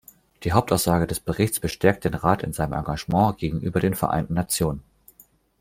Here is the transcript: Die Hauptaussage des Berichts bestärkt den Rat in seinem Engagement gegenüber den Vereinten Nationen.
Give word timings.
Die 0.43 0.51
Hauptaussage 0.53 1.05
des 1.05 1.19
Berichts 1.19 1.59
bestärkt 1.59 2.05
den 2.05 2.15
Rat 2.15 2.41
in 2.41 2.53
seinem 2.53 2.73
Engagement 2.73 3.37
gegenüber 3.37 3.79
den 3.79 3.93
Vereinten 3.93 4.33
Nationen. 4.33 4.81